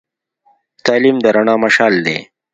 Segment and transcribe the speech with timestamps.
[0.85, 2.17] تعلیم د رڼا مشعل دی.